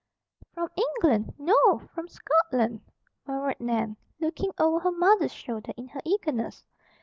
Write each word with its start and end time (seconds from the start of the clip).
"From 0.55 0.69
England. 0.75 1.35
No! 1.37 1.83
From 1.93 2.07
Scotland," 2.07 2.81
murmured 3.27 3.59
Nan, 3.59 3.97
looking 4.19 4.49
over 4.57 4.79
her 4.79 4.91
mother's 4.91 5.31
shoulder 5.31 5.73
in 5.77 5.89
her 5.89 6.01
eagerness. 6.03 6.65